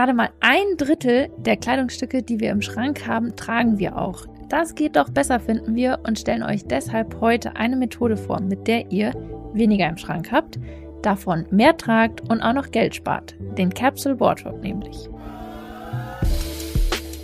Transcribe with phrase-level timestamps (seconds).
[0.00, 4.24] gerade mal ein Drittel der Kleidungsstücke, die wir im Schrank haben, tragen wir auch.
[4.48, 8.66] Das geht doch besser, finden wir, und stellen euch deshalb heute eine Methode vor, mit
[8.66, 9.12] der ihr
[9.52, 10.58] weniger im Schrank habt,
[11.02, 13.34] davon mehr tragt und auch noch Geld spart.
[13.58, 15.10] Den Capsule Wardrobe nämlich.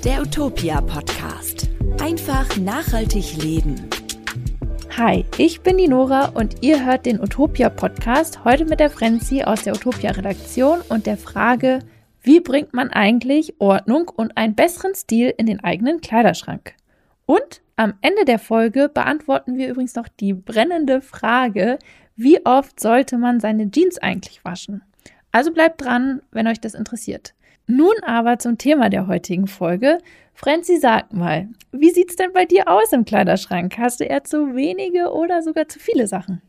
[0.05, 1.71] Der Utopia Podcast.
[2.03, 3.89] Einfach nachhaltig leben.
[4.99, 9.45] Hi, ich bin die Nora und ihr hört den Utopia Podcast heute mit der Frenzy
[9.45, 11.79] aus der Utopia Redaktion und der Frage,
[12.27, 16.75] wie bringt man eigentlich Ordnung und einen besseren Stil in den eigenen Kleiderschrank?
[17.25, 21.79] Und am Ende der Folge beantworten wir übrigens noch die brennende Frage,
[22.17, 24.83] wie oft sollte man seine Jeans eigentlich waschen?
[25.31, 27.35] Also bleibt dran, wenn euch das interessiert.
[27.69, 29.99] Nun aber zum Thema der heutigen Folge.
[30.35, 33.79] Franzi, sag mal, wie sieht's denn bei dir aus im Kleiderschrank?
[33.79, 36.43] Hast du eher zu wenige oder sogar zu viele Sachen?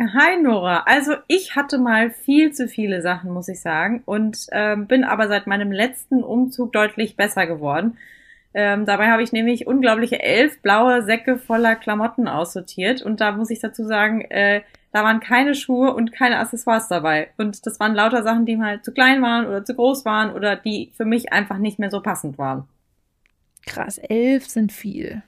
[0.00, 4.74] Hi Nora, also ich hatte mal viel zu viele Sachen, muss ich sagen, und äh,
[4.76, 7.96] bin aber seit meinem letzten Umzug deutlich besser geworden.
[8.54, 13.02] Ähm, dabei habe ich nämlich unglaubliche elf blaue Säcke voller Klamotten aussortiert.
[13.02, 17.28] Und da muss ich dazu sagen, äh, da waren keine Schuhe und keine Accessoires dabei.
[17.36, 20.56] Und das waren lauter Sachen, die mal zu klein waren oder zu groß waren oder
[20.56, 22.66] die für mich einfach nicht mehr so passend waren.
[23.64, 25.22] Krass, elf sind viel.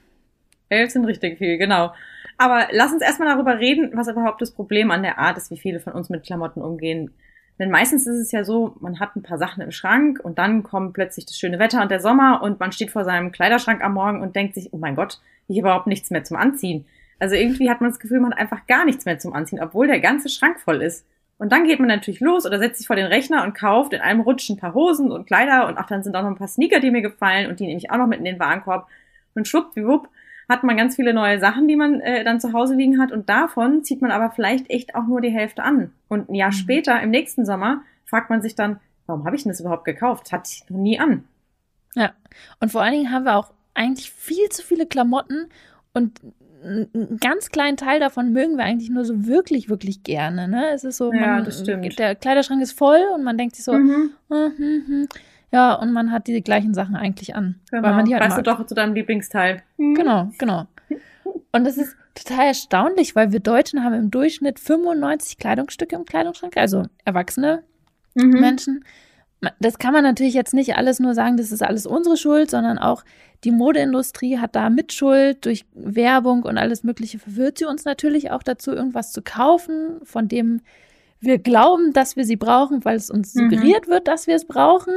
[0.68, 1.92] Elf sind richtig viel, genau.
[2.38, 5.56] Aber lass uns erstmal darüber reden, was überhaupt das Problem an der Art ist, wie
[5.56, 7.10] viele von uns mit Klamotten umgehen.
[7.58, 10.62] Denn meistens ist es ja so, man hat ein paar Sachen im Schrank und dann
[10.62, 13.94] kommt plötzlich das schöne Wetter und der Sommer und man steht vor seinem Kleiderschrank am
[13.94, 16.84] Morgen und denkt sich, oh mein Gott, ich habe überhaupt nichts mehr zum Anziehen.
[17.18, 19.86] Also irgendwie hat man das Gefühl, man hat einfach gar nichts mehr zum Anziehen, obwohl
[19.86, 21.06] der ganze Schrank voll ist.
[21.38, 24.00] Und dann geht man natürlich los oder setzt sich vor den Rechner und kauft in
[24.00, 26.48] einem Rutsch ein paar Hosen und Kleider und ach, dann sind auch noch ein paar
[26.48, 28.86] Sneaker, die mir gefallen und die nehme ich auch noch mit in den Warenkorb.
[29.34, 30.08] Und schwuppdiwupp
[30.48, 33.28] hat man ganz viele neue Sachen, die man äh, dann zu Hause liegen hat und
[33.28, 35.92] davon zieht man aber vielleicht echt auch nur die Hälfte an.
[36.08, 36.54] Und ein Jahr mhm.
[36.54, 40.32] später, im nächsten Sommer, fragt man sich dann, warum habe ich denn das überhaupt gekauft?
[40.32, 41.24] Hatte ich noch nie an.
[41.94, 42.12] Ja,
[42.60, 45.48] und vor allen Dingen haben wir auch eigentlich viel zu viele Klamotten
[45.92, 46.20] und
[46.62, 50.48] einen ganz kleinen Teil davon mögen wir eigentlich nur so wirklich, wirklich gerne.
[50.48, 50.70] Ne?
[50.72, 51.98] Es ist so, ja, das stimmt.
[51.98, 54.10] der Kleiderschrank ist voll und man denkt sich so, mhm.
[54.28, 55.08] hm, hm, hm.
[55.56, 57.58] Ja, und man hat die gleichen Sachen eigentlich an.
[57.70, 57.82] Genau.
[57.82, 58.44] Weil man die halt Weißt mag.
[58.44, 59.62] du doch zu deinem Lieblingsteil.
[59.78, 59.94] Mhm.
[59.94, 60.66] Genau, genau.
[61.50, 66.58] Und das ist total erstaunlich, weil wir Deutschen haben im Durchschnitt 95 Kleidungsstücke im Kleidungsschrank,
[66.58, 67.62] also Erwachsene
[68.14, 68.38] mhm.
[68.38, 68.84] Menschen.
[69.58, 72.78] Das kann man natürlich jetzt nicht alles nur sagen, das ist alles unsere Schuld, sondern
[72.78, 73.02] auch
[73.44, 78.42] die Modeindustrie hat da Mitschuld durch Werbung und alles Mögliche verwirrt sie uns natürlich auch
[78.42, 80.60] dazu, irgendwas zu kaufen, von dem
[81.20, 83.50] wir glauben, dass wir sie brauchen, weil es uns mhm.
[83.50, 84.92] suggeriert wird, dass wir es brauchen.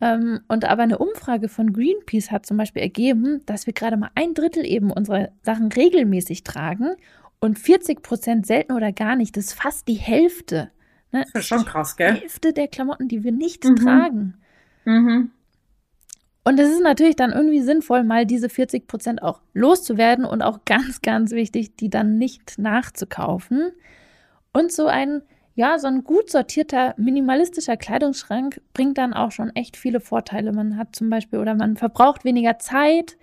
[0.00, 4.10] Ähm, und aber eine Umfrage von Greenpeace hat zum Beispiel ergeben, dass wir gerade mal
[4.14, 6.94] ein Drittel eben unserer Sachen regelmäßig tragen
[7.40, 9.36] und 40 Prozent selten oder gar nicht.
[9.36, 10.70] Das ist fast die Hälfte.
[11.12, 11.24] Ne?
[11.32, 12.14] Das ist schon krass, gell?
[12.14, 13.76] Die Hälfte der Klamotten, die wir nicht mhm.
[13.76, 14.34] tragen.
[14.84, 15.30] Mhm.
[16.44, 20.60] Und es ist natürlich dann irgendwie sinnvoll, mal diese 40 Prozent auch loszuwerden und auch
[20.64, 23.72] ganz, ganz wichtig, die dann nicht nachzukaufen.
[24.52, 25.22] Und so ein,
[25.58, 30.52] ja, so ein gut sortierter, minimalistischer Kleidungsschrank bringt dann auch schon echt viele Vorteile.
[30.52, 33.16] Man hat zum Beispiel oder man verbraucht weniger Zeit,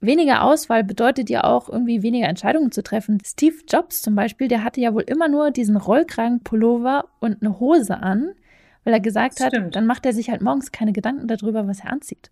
[0.00, 3.18] Weniger Auswahl bedeutet ja auch irgendwie weniger Entscheidungen zu treffen.
[3.24, 7.96] Steve Jobs zum Beispiel, der hatte ja wohl immer nur diesen Rollkragenpullover und eine Hose
[7.96, 8.32] an,
[8.84, 11.92] weil er gesagt hat, dann macht er sich halt morgens keine Gedanken darüber, was er
[11.92, 12.30] anzieht.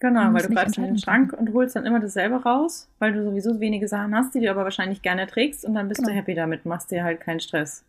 [0.00, 3.24] Genau, weil du greifst in den Schrank und holst dann immer dasselbe raus, weil du
[3.24, 6.10] sowieso wenige Sachen hast, die du aber wahrscheinlich gerne trägst und dann bist genau.
[6.10, 7.84] du happy damit, machst dir halt keinen Stress.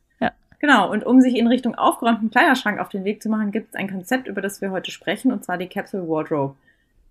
[0.63, 3.75] Genau, und um sich in Richtung aufgeräumten Kleiderschrank auf den Weg zu machen, gibt es
[3.75, 6.55] ein Konzept, über das wir heute sprechen, und zwar die Capsule Wardrobe.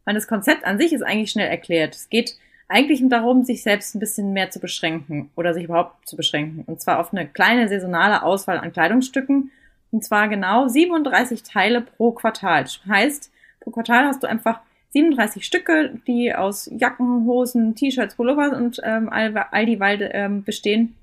[0.07, 1.95] Weil das Konzept an sich ist eigentlich schnell erklärt.
[1.95, 2.35] Es geht
[2.67, 6.65] eigentlich darum, sich selbst ein bisschen mehr zu beschränken oder sich überhaupt zu beschränken.
[6.67, 9.51] Und zwar auf eine kleine saisonale Auswahl an Kleidungsstücken.
[9.91, 12.63] Und zwar genau 37 Teile pro Quartal.
[12.63, 13.31] Das heißt,
[13.61, 14.61] pro Quartal hast du einfach
[14.95, 20.43] 37 Stücke, die aus Jacken, Hosen, T-Shirts, Pullover und ähm, all, all die Walde ähm,
[20.43, 20.95] bestehen.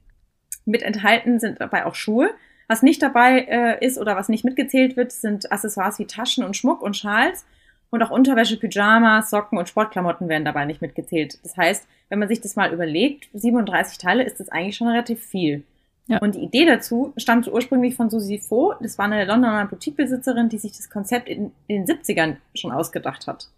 [0.65, 2.31] Mit enthalten sind dabei auch Schuhe.
[2.67, 6.55] Was nicht dabei äh, ist oder was nicht mitgezählt wird, sind Accessoires wie Taschen und
[6.55, 7.45] Schmuck und Schals.
[7.89, 11.39] Und auch Unterwäsche, Pyjamas, Socken und Sportklamotten werden dabei nicht mitgezählt.
[11.41, 15.25] Das heißt, wenn man sich das mal überlegt, 37 Teile ist das eigentlich schon relativ
[15.25, 15.63] viel.
[16.05, 16.19] Ja.
[16.19, 18.77] Und die Idee dazu stammte ursprünglich von Susie Faux.
[18.81, 23.27] Das war eine Londoner Boutiquebesitzerin, die sich das Konzept in, in den 70ern schon ausgedacht
[23.27, 23.49] hat.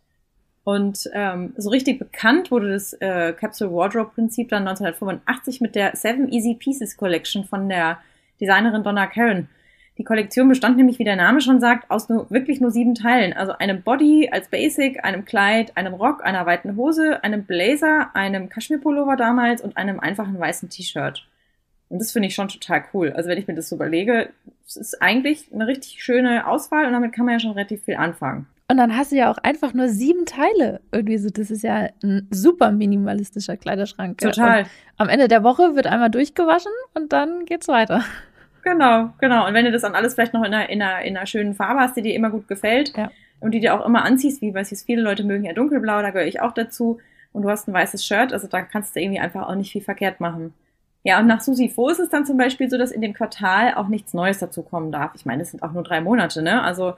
[0.64, 5.96] Und ähm, so richtig bekannt wurde das äh, Capsule Wardrobe Prinzip dann 1985 mit der
[5.96, 8.00] Seven Easy Pieces Collection von der
[8.40, 9.50] Designerin Donna Karen.
[9.98, 13.34] Die Kollektion bestand nämlich, wie der Name schon sagt, aus nur, wirklich nur sieben Teilen.
[13.34, 18.50] Also einem Body als Basic, einem Kleid, einem Rock, einer weiten Hose, einem Blazer, einem
[18.50, 21.28] Kaschmirpullover damals und einem einfachen weißen T-Shirt.
[21.90, 23.12] Und das finde ich schon total cool.
[23.12, 24.30] Also wenn ich mir das so überlege,
[24.66, 27.98] es ist eigentlich eine richtig schöne Auswahl und damit kann man ja schon relativ viel
[27.98, 28.48] anfangen.
[28.72, 30.80] Und dann hast du ja auch einfach nur sieben Teile.
[30.94, 34.20] Irgendwie so, das ist ja ein super minimalistischer Kleiderschrank.
[34.20, 34.62] Total.
[34.62, 38.02] Und am Ende der Woche wird einmal durchgewaschen und dann geht's weiter.
[38.64, 39.46] Genau, genau.
[39.46, 41.54] Und wenn du das dann alles vielleicht noch in einer, in einer, in einer schönen
[41.54, 43.12] Farbe hast, die dir immer gut gefällt ja.
[43.42, 46.12] und die dir auch immer anziehst, wie weiß ich, viele Leute mögen ja dunkelblau, da
[46.12, 47.00] gehöre ich auch dazu.
[47.34, 49.82] Und du hast ein weißes Shirt, also da kannst du irgendwie einfach auch nicht viel
[49.82, 50.54] verkehrt machen.
[51.04, 53.74] Ja, und nach Susi Fo ist es dann zum Beispiel so, dass in dem Quartal
[53.74, 55.12] auch nichts Neues dazu kommen darf.
[55.16, 56.62] Ich meine, es sind auch nur drei Monate, ne?
[56.64, 56.94] Also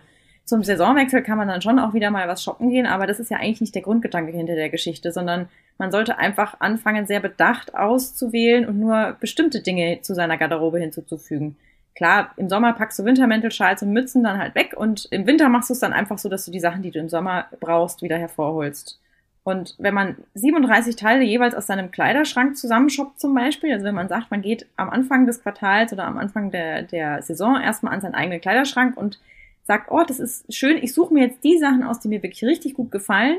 [0.46, 3.32] zum Saisonwechsel kann man dann schon auch wieder mal was shoppen gehen, aber das ist
[3.32, 5.48] ja eigentlich nicht der Grundgedanke hinter der Geschichte, sondern
[5.78, 11.56] man sollte einfach anfangen, sehr bedacht auszuwählen und nur bestimmte Dinge zu seiner Garderobe hinzuzufügen.
[11.96, 15.48] Klar, im Sommer packst du Wintermäntel, Schals und Mützen dann halt weg und im Winter
[15.48, 18.02] machst du es dann einfach so, dass du die Sachen, die du im Sommer brauchst,
[18.02, 19.00] wieder hervorholst.
[19.44, 24.08] Und wenn man 37 Teile jeweils aus seinem Kleiderschrank zusammenshoppt zum Beispiel, also wenn man
[24.08, 28.02] sagt, man geht am Anfang des Quartals oder am Anfang der, der Saison erstmal an
[28.02, 29.20] seinen eigenen Kleiderschrank und
[29.64, 32.44] sagt, oh, das ist schön, ich suche mir jetzt die Sachen aus, die mir wirklich
[32.44, 33.38] richtig gut gefallen,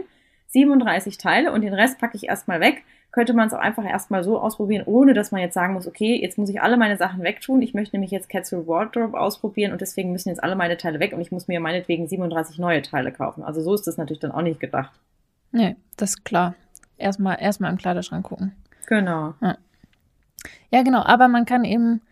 [0.48, 4.24] 37 Teile und den Rest packe ich erstmal weg, könnte man es auch einfach erstmal
[4.24, 7.22] so ausprobieren, ohne dass man jetzt sagen muss, okay, jetzt muss ich alle meine Sachen
[7.22, 10.98] wegtun, ich möchte nämlich jetzt Capsule Wardrobe ausprobieren und deswegen müssen jetzt alle meine Teile
[10.98, 13.44] weg und ich muss mir meinetwegen 37 neue Teile kaufen.
[13.44, 14.92] Also so ist das natürlich dann auch nicht gedacht.
[15.52, 16.54] Nee, das ist klar.
[16.96, 18.52] Erstmal erstmal im Kleiderschrank gucken.
[18.86, 19.34] Genau.
[19.40, 19.56] Ja.
[20.70, 21.02] ja, genau.
[21.02, 22.02] Aber man kann eben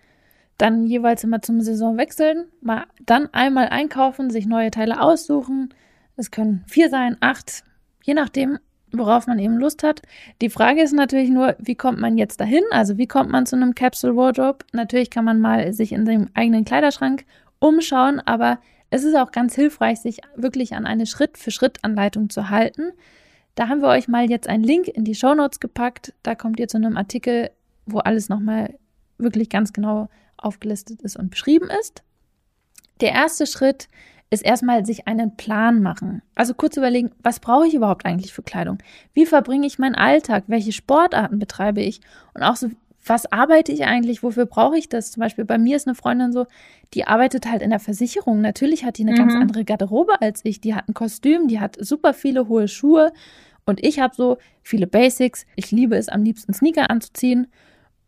[0.58, 5.74] dann jeweils immer zum Saison wechseln, mal dann einmal einkaufen, sich neue Teile aussuchen.
[6.16, 7.64] Es können vier sein, acht,
[8.04, 8.58] je nachdem,
[8.92, 10.02] worauf man eben Lust hat.
[10.40, 12.62] Die Frage ist natürlich nur, wie kommt man jetzt dahin?
[12.70, 14.64] Also wie kommt man zu einem Capsule Wardrobe?
[14.72, 17.24] Natürlich kann man mal sich in seinem eigenen Kleiderschrank
[17.58, 18.58] umschauen, aber
[18.90, 22.92] es ist auch ganz hilfreich, sich wirklich an eine Schritt-für-Schritt-Anleitung zu halten.
[23.54, 26.12] Da haben wir euch mal jetzt einen Link in die Show Notes gepackt.
[26.22, 27.50] Da kommt ihr zu einem Artikel,
[27.86, 28.74] wo alles nochmal
[29.22, 32.02] wirklich ganz genau aufgelistet ist und beschrieben ist.
[33.00, 33.88] Der erste Schritt
[34.30, 36.22] ist erstmal sich einen Plan machen.
[36.34, 38.78] Also kurz überlegen, was brauche ich überhaupt eigentlich für Kleidung?
[39.12, 40.44] Wie verbringe ich meinen Alltag?
[40.46, 42.00] Welche Sportarten betreibe ich?
[42.32, 42.70] Und auch so,
[43.04, 44.22] was arbeite ich eigentlich?
[44.22, 45.10] Wofür brauche ich das?
[45.10, 46.46] Zum Beispiel bei mir ist eine Freundin so,
[46.94, 48.40] die arbeitet halt in der Versicherung.
[48.40, 49.16] Natürlich hat die eine mhm.
[49.16, 50.62] ganz andere Garderobe als ich.
[50.62, 53.12] Die hat ein Kostüm, die hat super viele hohe Schuhe.
[53.66, 55.44] Und ich habe so viele Basics.
[55.56, 57.48] Ich liebe es am liebsten Sneaker anzuziehen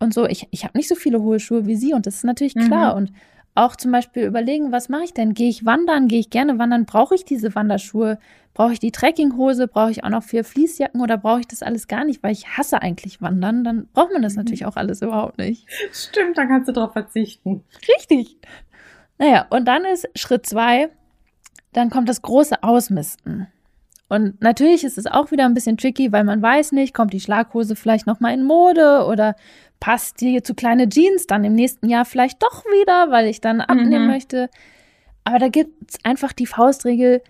[0.04, 0.26] und so.
[0.26, 2.92] Ich, ich habe nicht so viele hohe Schuhe wie sie und das ist natürlich klar.
[2.92, 2.98] Mhm.
[2.98, 3.12] Und
[3.56, 5.34] auch zum Beispiel überlegen, was mache ich denn?
[5.34, 6.08] Gehe ich wandern?
[6.08, 6.86] Gehe ich gerne wandern?
[6.86, 8.18] Brauche ich diese Wanderschuhe?
[8.52, 9.68] Brauche ich die Trekkinghose?
[9.68, 12.22] Brauche ich auch noch vier Fließjacken oder brauche ich das alles gar nicht?
[12.22, 13.62] Weil ich hasse eigentlich Wandern.
[13.62, 14.40] Dann braucht man das mhm.
[14.40, 15.66] natürlich auch alles überhaupt nicht.
[15.92, 17.64] Stimmt, dann kannst du darauf verzichten.
[17.96, 18.38] Richtig.
[19.18, 20.90] Naja, und dann ist Schritt zwei,
[21.72, 23.46] dann kommt das große Ausmisten.
[24.08, 27.20] Und natürlich ist es auch wieder ein bisschen tricky, weil man weiß nicht, kommt die
[27.20, 29.34] Schlaghose vielleicht nochmal in Mode oder
[29.80, 33.60] passt die zu kleine Jeans dann im nächsten Jahr vielleicht doch wieder, weil ich dann
[33.60, 34.10] abnehmen mhm.
[34.10, 34.50] möchte.
[35.24, 37.22] Aber da gibt es einfach die Faustregel,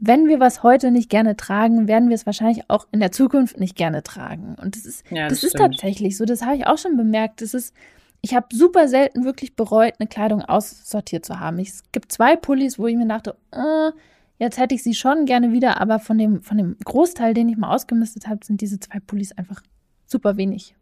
[0.00, 3.58] wenn wir was heute nicht gerne tragen, werden wir es wahrscheinlich auch in der Zukunft
[3.58, 4.54] nicht gerne tragen.
[4.60, 6.24] Und das ist, ja, das, das ist tatsächlich so.
[6.24, 7.42] Das habe ich auch schon bemerkt.
[7.42, 7.74] Das ist,
[8.20, 11.58] ich habe super selten wirklich bereut, eine Kleidung aussortiert zu haben.
[11.58, 13.90] Es gibt zwei Pullis, wo ich mir dachte, oh,
[14.38, 17.56] jetzt hätte ich sie schon gerne wieder, aber von dem, von dem Großteil, den ich
[17.56, 19.62] mal ausgemistet habe, sind diese zwei Pullis einfach
[20.06, 20.74] super wenig.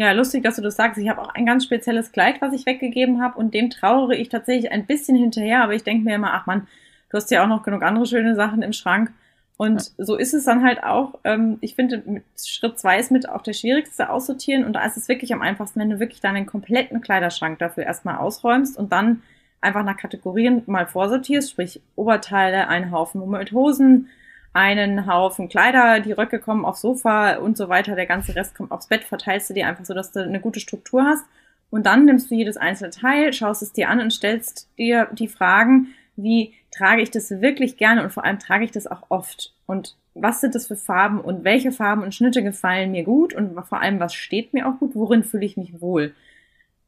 [0.00, 0.96] Ja, lustig, dass du das sagst.
[1.00, 4.28] Ich habe auch ein ganz spezielles Kleid, was ich weggegeben habe und dem trauere ich
[4.28, 6.68] tatsächlich ein bisschen hinterher, aber ich denke mir immer, ach man,
[7.10, 9.10] du hast ja auch noch genug andere schöne Sachen im Schrank.
[9.56, 10.04] Und ja.
[10.04, 11.18] so ist es dann halt auch.
[11.24, 15.08] Ähm, ich finde, Schritt zwei ist mit auch der schwierigste aussortieren und da ist es
[15.08, 19.22] wirklich am einfachsten, wenn du wirklich deinen kompletten Kleiderschrank dafür erstmal ausräumst und dann
[19.60, 24.10] einfach nach Kategorien mal vorsortierst, sprich Oberteile, einen Haufen mit Hosen,
[24.58, 28.72] einen Haufen Kleider, die Röcke kommen aufs Sofa und so weiter, der ganze Rest kommt
[28.72, 31.24] aufs Bett, verteilst du dir einfach so, dass du eine gute Struktur hast.
[31.70, 35.28] Und dann nimmst du jedes einzelne Teil, schaust es dir an und stellst dir die
[35.28, 39.54] Fragen, wie trage ich das wirklich gerne und vor allem trage ich das auch oft?
[39.66, 43.54] Und was sind das für Farben und welche Farben und Schnitte gefallen mir gut und
[43.64, 46.14] vor allem, was steht mir auch gut, worin fühle ich mich wohl?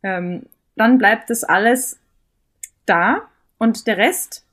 [0.02, 0.42] Ähm,
[0.74, 2.00] dann bleibt das alles
[2.84, 4.44] da und der Rest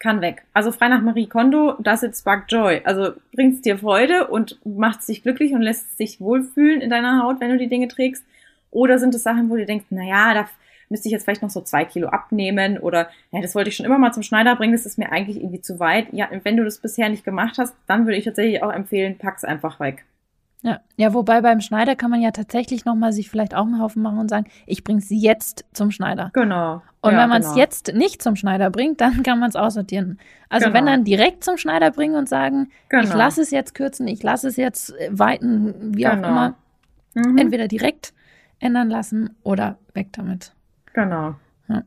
[0.00, 0.42] kann weg.
[0.52, 2.80] Also frei nach Marie Kondo, das it spark joy.
[2.84, 7.40] Also bringt's dir Freude und macht dich glücklich und lässt sich wohlfühlen in deiner Haut,
[7.40, 8.24] wenn du die Dinge trägst.
[8.70, 10.48] Oder sind es Sachen, wo du denkst, na ja, da
[10.88, 13.86] müsste ich jetzt vielleicht noch so zwei Kilo abnehmen oder ja, das wollte ich schon
[13.86, 16.08] immer mal zum Schneider bringen, das ist mir eigentlich irgendwie zu weit.
[16.12, 19.44] Ja, wenn du das bisher nicht gemacht hast, dann würde ich tatsächlich auch empfehlen, pack's
[19.44, 20.04] einfach weg.
[20.62, 24.02] Ja, ja, wobei beim Schneider kann man ja tatsächlich nochmal sich vielleicht auch einen Haufen
[24.02, 26.30] machen und sagen, ich bringe sie jetzt zum Schneider.
[26.34, 26.82] Genau.
[27.00, 27.58] Und ja, wenn man es genau.
[27.58, 30.18] jetzt nicht zum Schneider bringt, dann kann man es aussortieren.
[30.50, 30.78] Also genau.
[30.78, 33.04] wenn dann direkt zum Schneider bringen und sagen, genau.
[33.04, 36.28] ich lasse es jetzt kürzen, ich lasse es jetzt weiten, wie auch genau.
[36.28, 36.54] immer.
[37.14, 37.38] Mhm.
[37.38, 38.12] Entweder direkt
[38.58, 40.52] ändern lassen oder weg damit.
[40.92, 41.36] Genau.
[41.68, 41.82] Ja.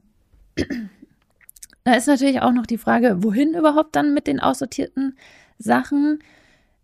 [1.84, 5.16] Da ist natürlich auch noch die Frage, wohin überhaupt dann mit den aussortierten
[5.60, 6.20] Sachen?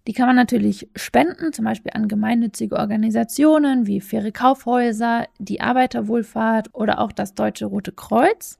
[0.08, 6.70] Die kann man natürlich spenden, zum Beispiel an gemeinnützige Organisationen wie faire Kaufhäuser, die Arbeiterwohlfahrt
[6.74, 8.58] oder auch das Deutsche Rote Kreuz.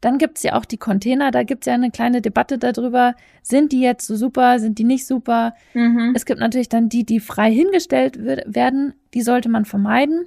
[0.00, 3.14] Dann gibt es ja auch die Container, da gibt es ja eine kleine Debatte darüber,
[3.42, 5.54] sind die jetzt so super, sind die nicht super.
[5.74, 6.12] Mhm.
[6.14, 10.26] Es gibt natürlich dann die, die frei hingestellt werden, die sollte man vermeiden.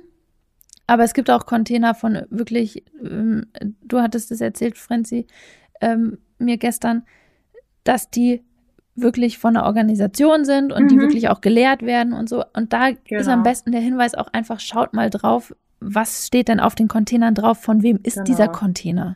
[0.87, 3.47] Aber es gibt auch Container von wirklich, ähm,
[3.81, 5.25] du hattest es erzählt, Frenzy,
[5.79, 7.03] ähm, mir gestern,
[7.85, 8.43] dass die
[8.95, 10.87] wirklich von der Organisation sind und mhm.
[10.89, 12.43] die wirklich auch gelehrt werden und so.
[12.53, 13.21] Und da genau.
[13.21, 13.43] ist am genau.
[13.43, 17.59] besten der Hinweis auch einfach, schaut mal drauf, was steht denn auf den Containern drauf,
[17.59, 18.25] von wem ist genau.
[18.25, 19.15] dieser Container.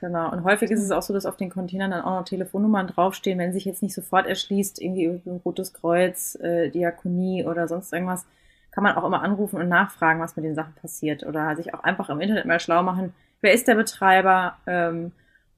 [0.00, 2.86] Genau, und häufig ist es auch so, dass auf den Containern dann auch noch Telefonnummern
[2.86, 7.92] draufstehen, wenn sich jetzt nicht sofort erschließt, irgendwie ein Rotes Kreuz, äh, Diakonie oder sonst
[7.92, 8.26] irgendwas,
[8.70, 11.26] kann man auch immer anrufen und nachfragen, was mit den Sachen passiert.
[11.26, 13.12] Oder sich auch einfach im Internet mal schlau machen,
[13.42, 14.56] wer ist der Betreiber.
[14.66, 15.12] Ähm,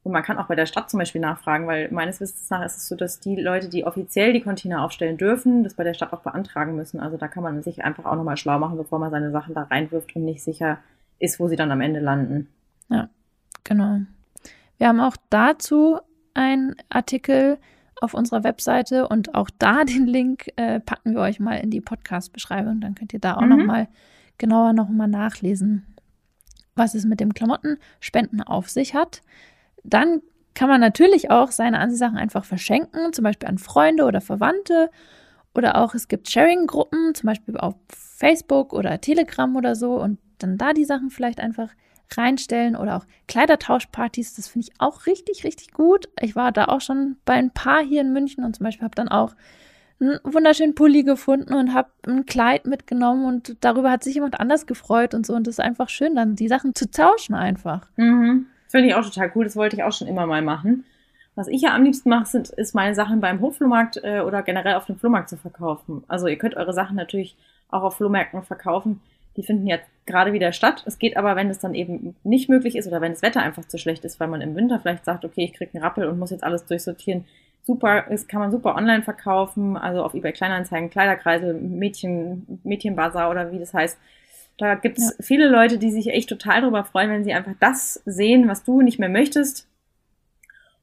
[0.04, 2.76] und man kann auch bei der Stadt zum Beispiel nachfragen, weil meines Wissens nach ist
[2.76, 6.12] es so, dass die Leute, die offiziell die Container aufstellen dürfen, das bei der Stadt
[6.12, 6.99] auch beantragen müssen.
[6.99, 9.62] Also da kann man sich einfach auch nochmal schlau machen, bevor man seine Sachen da
[9.62, 10.78] reinwirft und nicht sicher
[11.21, 12.49] ist, wo sie dann am Ende landen.
[12.88, 13.09] Ja,
[13.62, 14.00] genau.
[14.78, 16.00] Wir haben auch dazu
[16.35, 17.59] einen Artikel
[18.00, 21.80] auf unserer Webseite und auch da den Link äh, packen wir euch mal in die
[21.80, 22.80] Podcast-Beschreibung.
[22.80, 23.50] Dann könnt ihr da auch mhm.
[23.50, 23.88] nochmal
[24.38, 25.87] genauer nochmal nachlesen,
[26.75, 29.23] was es mit dem Klamottenspenden auf sich hat.
[29.84, 30.22] Dann
[30.54, 34.90] kann man natürlich auch seine Anziehsachen einfach verschenken, zum Beispiel an Freunde oder Verwandte.
[35.54, 39.94] Oder auch es gibt Sharing-Gruppen, zum Beispiel auf Facebook oder Telegram oder so.
[40.00, 41.68] Und dann da die Sachen vielleicht einfach
[42.16, 44.34] reinstellen oder auch Kleidertauschpartys.
[44.34, 46.08] Das finde ich auch richtig, richtig gut.
[46.20, 48.94] Ich war da auch schon bei ein paar hier in München und zum Beispiel habe
[48.94, 49.34] dann auch
[50.00, 54.66] einen wunderschönen Pulli gefunden und habe ein Kleid mitgenommen und darüber hat sich jemand anders
[54.66, 55.34] gefreut und so.
[55.34, 57.88] Und das ist einfach schön, dann die Sachen zu tauschen einfach.
[57.96, 58.46] Mhm.
[58.72, 59.44] Finde ich auch total cool.
[59.44, 60.84] Das wollte ich auch schon immer mal machen.
[61.34, 64.74] Was ich ja am liebsten mache, sind, ist meine Sachen beim Hochflohmarkt äh, oder generell
[64.74, 66.04] auf dem Flohmarkt zu verkaufen.
[66.08, 67.36] Also ihr könnt eure Sachen natürlich
[67.70, 69.00] auch auf Flohmärkten verkaufen.
[69.36, 70.84] Die finden jetzt gerade wieder statt.
[70.86, 73.66] Es geht aber, wenn es dann eben nicht möglich ist oder wenn das Wetter einfach
[73.66, 76.18] zu schlecht ist, weil man im Winter vielleicht sagt, okay, ich kriege einen Rappel und
[76.18, 77.26] muss jetzt alles durchsortieren.
[77.64, 83.52] Super, das kann man super online verkaufen, also auf eBay Kleinanzeigen, Kleiderkreise, Mädchen, Mädchenbazar oder
[83.52, 83.98] wie das heißt.
[84.62, 85.25] Da gibt es ja.
[85.25, 88.81] viele Leute, die sich echt total darüber freuen, wenn sie einfach das sehen, was du
[88.81, 89.66] nicht mehr möchtest.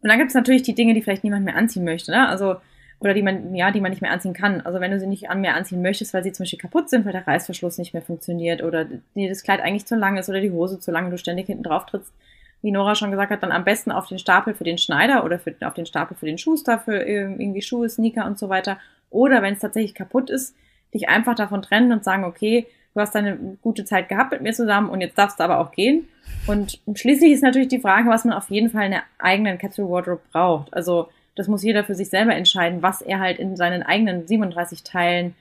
[0.02, 2.12] Und dann gibt es natürlich die Dinge, die vielleicht niemand mehr anziehen möchte.
[2.12, 2.28] Ne?
[2.28, 2.58] Also
[3.00, 4.60] oder die man, ja, die man nicht mehr anziehen kann.
[4.60, 7.06] Also wenn du sie nicht an mehr anziehen möchtest, weil sie zum Beispiel kaputt sind,
[7.06, 10.42] weil der Reißverschluss nicht mehr funktioniert oder dir das Kleid eigentlich zu lang ist oder
[10.42, 12.12] die Hose zu lang du ständig hinten drauf trittst,
[12.62, 15.40] wie Nora schon gesagt hat, dann am besten auf den Stapel für den Schneider oder
[15.40, 18.78] für, auf den Stapel für den Schuster, für irgendwie Schuhe, Sneaker und so weiter.
[19.10, 20.54] Oder wenn es tatsächlich kaputt ist,
[20.94, 24.53] dich einfach davon trennen und sagen, okay, du hast eine gute Zeit gehabt mit mir
[24.53, 26.08] zusammen und jetzt darfst du aber auch gehen.
[26.48, 29.89] Und schließlich ist natürlich die Frage, was man auf jeden Fall in der eigenen Capsule
[29.89, 30.74] Wardrobe braucht.
[30.74, 34.84] Also das muss jeder für sich selber entscheiden, was er halt in seinen eigenen 37
[34.84, 35.36] Teilen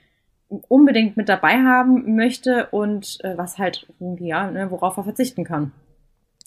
[0.68, 3.86] unbedingt mit dabei haben möchte und äh, was halt
[4.18, 5.72] ja, ne, worauf er verzichten kann.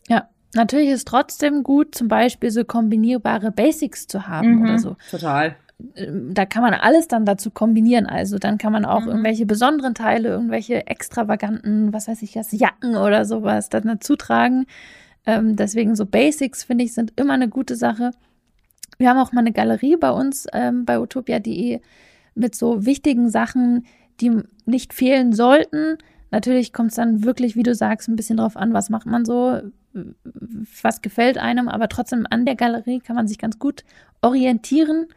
[0.08, 4.96] Ja, natürlich ist trotzdem gut, zum Beispiel so kombinierbare Basics zu haben mhm, oder so.
[5.10, 5.56] Total.
[5.96, 8.06] Ähm, da kann man alles dann dazu kombinieren.
[8.06, 9.10] Also dann kann man auch mhm.
[9.10, 14.66] irgendwelche besonderen Teile, irgendwelche extravaganten, was weiß ich, das Jacken oder sowas dann dazu tragen.
[15.26, 18.12] Ähm, deswegen so Basics finde ich sind immer eine gute Sache.
[18.98, 21.82] Wir haben auch mal eine Galerie bei uns ähm, bei utopia.de
[22.36, 23.86] mit so wichtigen Sachen,
[24.20, 24.32] die
[24.66, 25.98] nicht fehlen sollten.
[26.32, 29.26] Natürlich kommt es dann wirklich, wie du sagst, ein bisschen drauf an, was macht man
[29.26, 29.60] so,
[30.82, 33.84] was gefällt einem, aber trotzdem an der Galerie kann man sich ganz gut
[34.22, 35.08] orientieren.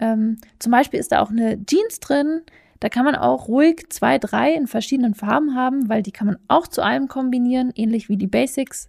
[0.00, 2.42] Ähm, zum Beispiel ist da auch eine Jeans drin.
[2.80, 6.38] Da kann man auch ruhig zwei, drei in verschiedenen Farben haben, weil die kann man
[6.48, 8.88] auch zu allem kombinieren, ähnlich wie die Basics.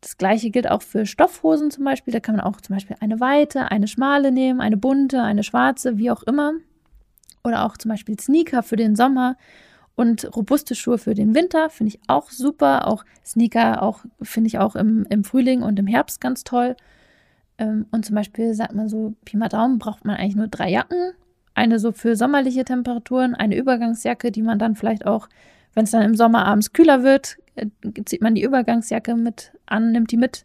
[0.00, 2.12] Das gleiche gilt auch für Stoffhosen zum Beispiel.
[2.12, 5.96] Da kann man auch zum Beispiel eine weite, eine schmale nehmen, eine bunte, eine schwarze,
[5.96, 6.54] wie auch immer.
[7.44, 9.36] Oder auch zum Beispiel Sneaker für den Sommer
[9.94, 11.70] und robuste Schuhe für den Winter.
[11.70, 12.88] Finde ich auch super.
[12.88, 16.76] Auch Sneaker auch finde ich auch im, im Frühling und im Herbst ganz toll.
[17.62, 20.70] Ähm, und zum Beispiel sagt man so, Pi mal Daumen braucht man eigentlich nur drei
[20.70, 21.12] Jacken.
[21.54, 25.28] Eine so für sommerliche Temperaturen, eine Übergangsjacke, die man dann vielleicht auch,
[25.74, 27.66] wenn es dann im Sommer abends kühler wird, äh,
[28.04, 30.44] zieht man die Übergangsjacke mit an, nimmt die mit.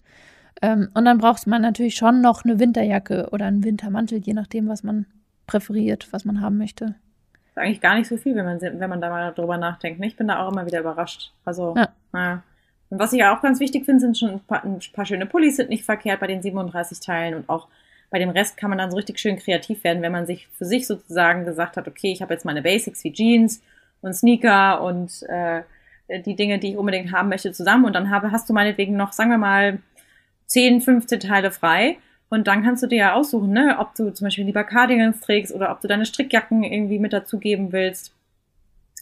[0.62, 4.67] Ähm, und dann braucht man natürlich schon noch eine Winterjacke oder einen Wintermantel, je nachdem,
[4.67, 5.05] was man
[5.47, 6.86] präferiert, was man haben möchte.
[6.86, 10.03] Das ist eigentlich gar nicht so viel, wenn man, wenn man da mal drüber nachdenkt.
[10.05, 11.33] Ich bin da auch immer wieder überrascht.
[11.45, 11.89] Also, ja.
[12.12, 12.43] naja.
[12.89, 15.58] Und was ich auch ganz wichtig finde, sind schon ein paar, ein paar schöne Pullis,
[15.58, 17.67] sind nicht verkehrt bei den 37 Teilen und auch
[18.10, 20.65] bei dem Rest kann man dann so richtig schön kreativ werden, wenn man sich für
[20.65, 23.62] sich sozusagen gesagt hat, okay, ich habe jetzt meine Basics wie Jeans
[24.01, 25.63] und Sneaker und äh,
[26.25, 29.12] die Dinge, die ich unbedingt haben möchte, zusammen und dann habe, hast du meinetwegen noch,
[29.12, 29.79] sagen wir mal,
[30.46, 31.98] 10, 15 Teile frei.
[32.29, 35.53] Und dann kannst du dir ja aussuchen, ne, ob du zum Beispiel lieber Cardigans trägst
[35.53, 38.13] oder ob du deine Strickjacken irgendwie mit dazugeben willst.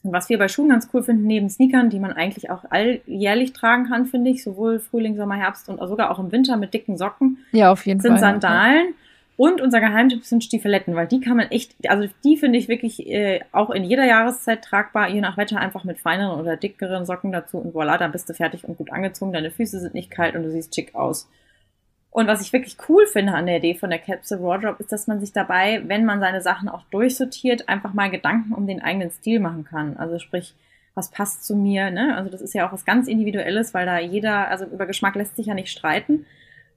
[0.05, 3.53] Und was wir bei Schuhen ganz cool finden, neben Sneakern, die man eigentlich auch alljährlich
[3.53, 6.97] tragen kann, finde ich, sowohl Frühling, Sommer, Herbst und sogar auch im Winter mit dicken
[6.97, 7.39] Socken.
[7.51, 8.19] Ja, auf jeden sind Fall.
[8.19, 8.87] Sind Sandalen.
[8.87, 8.93] Ja.
[9.37, 13.05] Und unser Geheimtipp sind Stiefeletten, weil die kann man echt, also die finde ich wirklich
[13.07, 17.33] äh, auch in jeder Jahreszeit tragbar, je nach Wetter einfach mit feineren oder dickeren Socken
[17.33, 20.35] dazu und voilà, dann bist du fertig und gut angezogen, deine Füße sind nicht kalt
[20.35, 21.27] und du siehst schick aus.
[22.15, 25.05] Und was ich wirklich cool finde an der Idee von der Capsule Wardrobe, ist, dass
[25.05, 29.11] man sich dabei, wenn man seine Sachen auch durchsortiert, einfach mal Gedanken um den eigenen
[29.11, 29.97] Stil machen kann.
[29.97, 30.53] Also sprich,
[30.93, 32.15] was passt zu mir, ne?
[32.15, 35.35] Also das ist ja auch was ganz Individuelles, weil da jeder, also über Geschmack lässt
[35.35, 36.25] sich ja nicht streiten.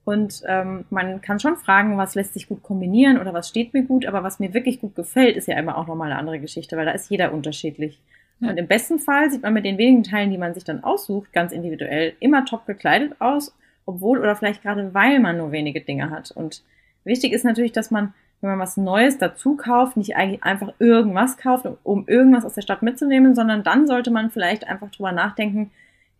[0.04, 3.84] Und ähm, man kann schon fragen, was lässt sich gut kombinieren oder was steht mir
[3.84, 6.76] gut, aber was mir wirklich gut gefällt, ist ja immer auch nochmal eine andere Geschichte,
[6.76, 8.00] weil da ist jeder unterschiedlich.
[8.40, 8.50] Ja.
[8.50, 11.32] Und im besten Fall sieht man mit den wenigen Teilen, die man sich dann aussucht,
[11.32, 13.54] ganz individuell immer top gekleidet aus
[13.88, 16.30] obwohl oder vielleicht gerade weil man nur wenige Dinge hat.
[16.30, 16.62] Und
[17.04, 21.38] wichtig ist natürlich, dass man, wenn man was Neues dazu kauft, nicht eigentlich einfach irgendwas
[21.38, 25.70] kauft, um irgendwas aus der Stadt mitzunehmen, sondern dann sollte man vielleicht einfach drüber nachdenken,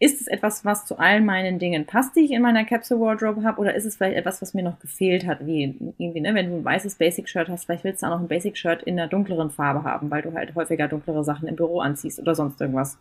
[0.01, 3.43] ist es etwas, was zu allen meinen Dingen passt, die ich in meiner Capsule Wardrobe
[3.43, 6.49] habe, oder ist es vielleicht etwas, was mir noch gefehlt hat, wie irgendwie, ne, wenn
[6.49, 8.99] du ein weißes Basic Shirt hast, vielleicht willst du auch noch ein Basic Shirt in
[8.99, 12.61] einer dunkleren Farbe haben, weil du halt häufiger dunklere Sachen im Büro anziehst oder sonst
[12.61, 12.97] irgendwas.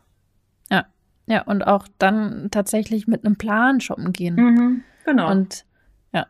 [0.70, 0.88] Ja,
[1.28, 4.36] ja, und auch dann tatsächlich mit einem Plan shoppen gehen.
[4.36, 5.30] Mhm, genau.
[5.30, 5.66] Und
[6.14, 6.26] ja,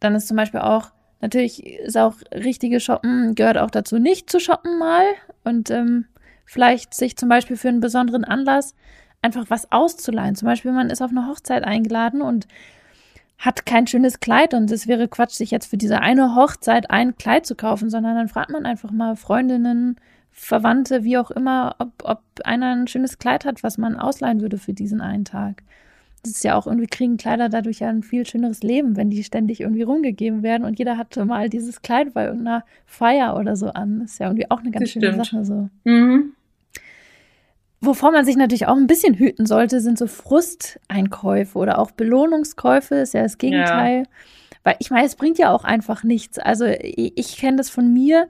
[0.00, 4.40] dann ist zum Beispiel auch, natürlich ist auch richtige Shoppen, gehört auch dazu, nicht zu
[4.40, 5.04] shoppen mal
[5.44, 6.06] und ähm,
[6.46, 8.74] vielleicht sich zum Beispiel für einen besonderen Anlass
[9.20, 10.34] einfach was auszuleihen.
[10.34, 12.48] Zum Beispiel, man ist auf eine Hochzeit eingeladen und
[13.38, 17.16] hat kein schönes Kleid und es wäre Quatsch, sich jetzt für diese eine Hochzeit ein
[17.16, 19.96] Kleid zu kaufen, sondern dann fragt man einfach mal Freundinnen,
[20.32, 24.58] Verwandte, wie auch immer, ob, ob einer ein schönes Kleid hat, was man ausleihen würde
[24.58, 25.62] für diesen einen Tag.
[26.22, 29.24] Das ist ja auch irgendwie, kriegen Kleider dadurch ja ein viel schöneres Leben, wenn die
[29.24, 33.68] ständig irgendwie rumgegeben werden und jeder hatte mal dieses Kleid bei irgendeiner Feier oder so
[33.68, 34.00] an.
[34.00, 35.26] Das ist ja irgendwie auch eine ganz das schöne stimmt.
[35.26, 35.68] Sache so.
[35.84, 36.32] Mhm.
[37.80, 42.94] Wovor man sich natürlich auch ein bisschen hüten sollte, sind so Frusteinkäufe oder auch Belohnungskäufe,
[42.94, 44.04] ist ja das Gegenteil.
[44.04, 44.08] Ja.
[44.62, 46.38] Weil ich meine, es bringt ja auch einfach nichts.
[46.38, 48.28] Also ich, ich kenne das von mir,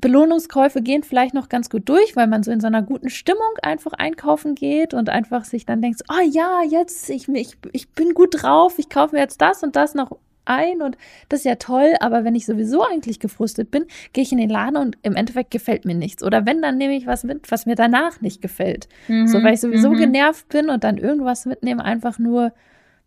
[0.00, 3.50] Belohnungskäufe gehen vielleicht noch ganz gut durch, weil man so in so einer guten Stimmung
[3.62, 8.14] einfach einkaufen geht und einfach sich dann denkt, oh ja, jetzt, ich, ich, ich bin
[8.14, 10.12] gut drauf, ich kaufe mir jetzt das und das noch
[10.44, 10.96] ein und
[11.28, 14.48] das ist ja toll, aber wenn ich sowieso eigentlich gefrustet bin, gehe ich in den
[14.48, 16.22] Laden und im Endeffekt gefällt mir nichts.
[16.22, 18.88] Oder wenn, dann nehme ich was mit, was mir danach nicht gefällt.
[19.08, 19.26] Mhm.
[19.26, 19.98] So, weil ich sowieso mhm.
[19.98, 22.52] genervt bin und dann irgendwas mitnehme, einfach nur,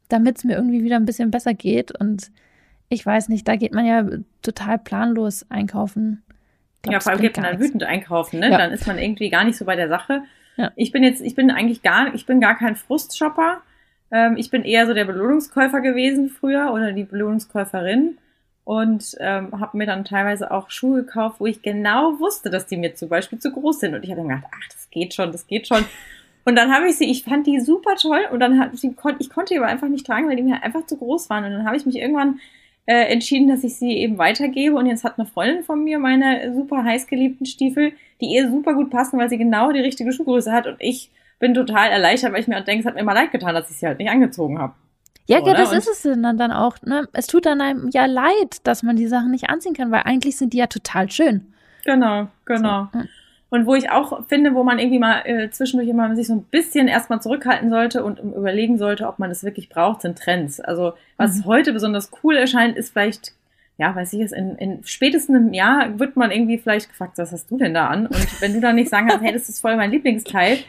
[0.09, 1.97] damit es mir irgendwie wieder ein bisschen besser geht.
[1.97, 2.31] Und
[2.89, 4.05] ich weiß nicht, da geht man ja
[4.41, 6.23] total planlos einkaufen.
[6.81, 8.49] Glaub, ja, vor allem geht man dann wütend einkaufen, ne?
[8.49, 8.57] Ja.
[8.57, 10.23] Dann ist man irgendwie gar nicht so bei der Sache.
[10.57, 10.71] Ja.
[10.75, 13.61] Ich bin jetzt, ich bin eigentlich gar, ich bin gar kein Frustshopper.
[14.11, 18.17] Ähm, ich bin eher so der Belohnungskäufer gewesen früher oder die Belohnungskäuferin
[18.63, 22.77] und ähm, habe mir dann teilweise auch Schuhe gekauft, wo ich genau wusste, dass die
[22.77, 23.95] mir zum Beispiel zu groß sind.
[23.95, 25.85] Und ich habe dann gedacht, ach, das geht schon, das geht schon.
[26.43, 29.29] Und dann habe ich sie, ich fand die super toll und dann hat sie, ich
[29.29, 31.43] konnte die aber einfach nicht tragen, weil die mir einfach zu groß waren.
[31.43, 32.39] Und dann habe ich mich irgendwann
[32.85, 34.75] äh, entschieden, dass ich sie eben weitergebe.
[34.75, 38.89] Und jetzt hat eine Freundin von mir meine super heißgeliebten Stiefel, die ihr super gut
[38.89, 40.67] passen, weil sie genau die richtige Schuhgröße hat.
[40.67, 43.55] Und ich bin total erleichtert, weil ich mir denke, es hat mir immer leid getan,
[43.55, 44.73] dass ich sie halt nicht angezogen habe.
[45.27, 46.81] Ja, ja, das ist es dann, dann auch.
[46.81, 47.07] Ne?
[47.13, 50.37] Es tut dann einem ja leid, dass man die Sachen nicht anziehen kann, weil eigentlich
[50.37, 51.53] sind die ja total schön.
[51.85, 52.89] Genau, genau.
[52.93, 52.99] So.
[53.51, 56.43] Und wo ich auch finde, wo man irgendwie mal äh, zwischendurch immer sich so ein
[56.43, 60.61] bisschen erstmal zurückhalten sollte und überlegen sollte, ob man das wirklich braucht, sind Trends.
[60.61, 61.45] Also was mhm.
[61.45, 63.33] heute besonders cool erscheint, ist vielleicht,
[63.77, 67.33] ja, weiß ich es, in, in spätestens einem Jahr wird man irgendwie vielleicht gefragt, was
[67.33, 68.07] hast du denn da an?
[68.07, 70.59] Und wenn du dann nicht sagen kannst, hey, das ist voll mein Lieblingsteil,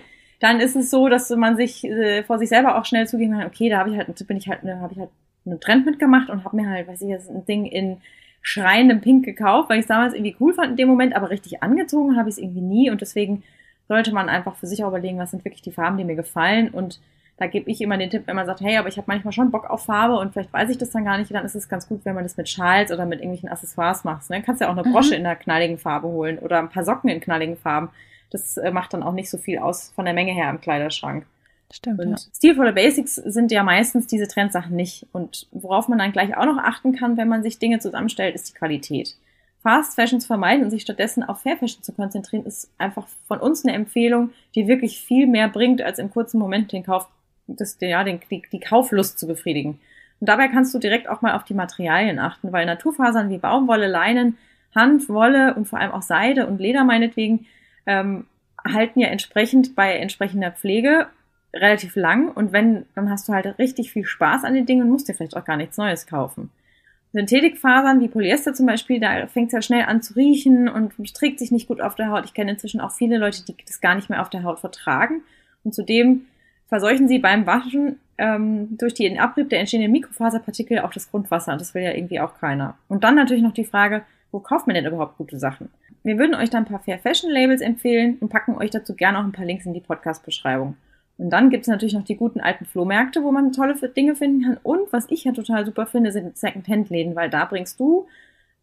[0.40, 3.46] dann ist es so, dass man sich äh, vor sich selber auch schnell zugeben kann,
[3.46, 5.10] okay, da habe ich halt, bin ich halt, ne, habe ich halt
[5.46, 7.98] einen Trend mitgemacht und habe mir halt, weiß ich, jetzt ein Ding in
[8.42, 11.62] schreiendem Pink gekauft, weil ich es damals irgendwie cool fand in dem Moment, aber richtig
[11.62, 13.44] angezogen habe ich es irgendwie nie und deswegen
[13.88, 16.68] sollte man einfach für sich auch überlegen, was sind wirklich die Farben, die mir gefallen
[16.68, 17.00] und
[17.38, 19.50] da gebe ich immer den Tipp, wenn man sagt, hey, aber ich habe manchmal schon
[19.50, 21.88] Bock auf Farbe und vielleicht weiß ich das dann gar nicht, dann ist es ganz
[21.88, 24.28] gut, wenn man das mit Schals oder mit irgendwelchen Accessoires macht.
[24.30, 24.42] Ne?
[24.42, 24.92] Kannst ja auch eine mhm.
[24.92, 25.20] Brosche mhm.
[25.20, 27.88] in einer knalligen Farbe holen oder ein paar Socken in knalligen Farben.
[28.30, 31.26] Das äh, macht dann auch nicht so viel aus von der Menge her im Kleiderschrank.
[31.72, 32.00] Stimmt.
[32.00, 32.16] Und ja.
[32.36, 35.06] stilvolle Basics sind ja meistens diese Trendsachen nicht.
[35.12, 38.50] Und worauf man dann gleich auch noch achten kann, wenn man sich Dinge zusammenstellt, ist
[38.50, 39.16] die Qualität.
[39.62, 43.38] Fast Fashion zu vermeiden und sich stattdessen auf Fair Fashion zu konzentrieren, ist einfach von
[43.38, 47.08] uns eine Empfehlung, die wirklich viel mehr bringt, als im kurzen Moment den Kauf,
[47.46, 49.80] das, ja, den, die, die Kauflust zu befriedigen.
[50.20, 53.86] Und dabei kannst du direkt auch mal auf die Materialien achten, weil Naturfasern wie Baumwolle,
[53.86, 54.36] Leinen,
[54.74, 57.46] Hanf, Wolle und vor allem auch Seide und Leder meinetwegen
[57.86, 58.26] ähm,
[58.64, 61.06] halten ja entsprechend bei entsprechender Pflege
[61.54, 64.90] relativ lang und wenn, dann hast du halt richtig viel Spaß an den Dingen und
[64.90, 66.50] musst dir vielleicht auch gar nichts Neues kaufen.
[67.12, 71.38] Synthetikfasern wie Polyester zum Beispiel, da fängt es ja schnell an zu riechen und trägt
[71.38, 72.24] sich nicht gut auf der Haut.
[72.24, 75.22] Ich kenne inzwischen auch viele Leute, die das gar nicht mehr auf der Haut vertragen.
[75.62, 76.22] Und zudem
[76.68, 81.54] verseuchen sie beim Waschen ähm, durch den Abrieb der entstehenden Mikrofaserpartikel auch das Grundwasser.
[81.58, 82.78] Das will ja irgendwie auch keiner.
[82.88, 85.68] Und dann natürlich noch die Frage, wo kauft man denn überhaupt gute Sachen?
[86.02, 89.18] Wir würden euch dann ein paar Fair Fashion Labels empfehlen und packen euch dazu gerne
[89.18, 90.76] auch ein paar Links in die Podcast-Beschreibung.
[91.22, 94.42] Und dann gibt es natürlich noch die guten alten Flohmärkte, wo man tolle Dinge finden
[94.42, 94.58] kann.
[94.64, 98.08] Und was ich ja total super finde, sind Second-Hand-Läden, weil da bringst du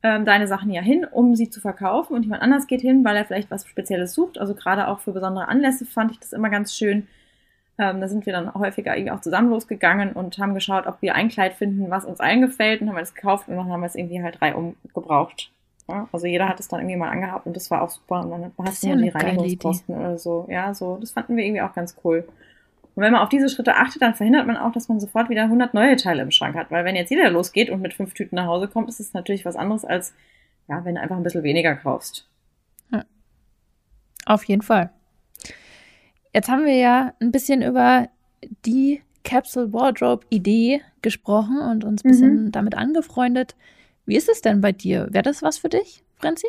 [0.04, 2.16] ähm, deine Sachen ja hin, um sie zu verkaufen.
[2.16, 4.38] Und jemand anders geht hin, weil er vielleicht was Spezielles sucht.
[4.38, 7.08] Also gerade auch für besondere Anlässe fand ich das immer ganz schön.
[7.78, 11.16] Ähm, da sind wir dann häufiger irgendwie auch zusammen losgegangen und haben geschaut, ob wir
[11.16, 12.82] ein Kleid finden, was uns allen gefällt.
[12.82, 15.50] Und haben wir das gekauft und dann haben wir es irgendwie halt drei umgebraucht.
[15.88, 18.20] Ja, also jeder hat es dann irgendwie mal angehabt und das war auch super.
[18.20, 20.46] Und dann hast du ja die Reinigungskosten oder so.
[20.50, 20.98] Ja, so.
[20.98, 22.28] Das fanden wir irgendwie auch ganz cool.
[23.00, 25.44] Und wenn man auf diese Schritte achtet, dann verhindert man auch, dass man sofort wieder
[25.44, 26.70] 100 neue Teile im Schrank hat.
[26.70, 29.46] Weil wenn jetzt jeder losgeht und mit fünf Tüten nach Hause kommt, ist es natürlich
[29.46, 30.14] was anderes als,
[30.68, 32.28] ja, wenn du einfach ein bisschen weniger kaufst.
[32.92, 33.06] Ja.
[34.26, 34.90] Auf jeden Fall.
[36.34, 38.10] Jetzt haben wir ja ein bisschen über
[38.66, 42.52] die Capsule Wardrobe Idee gesprochen und uns ein bisschen mhm.
[42.52, 43.56] damit angefreundet.
[44.06, 45.08] Wie ist es denn bei dir?
[45.12, 46.48] Wäre das was für dich, Franzi?